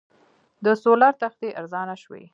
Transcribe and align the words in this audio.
د 0.65 0.65
سولر 0.83 1.13
تختې 1.21 1.47
ارزانه 1.59 1.95
شوي؟ 2.03 2.23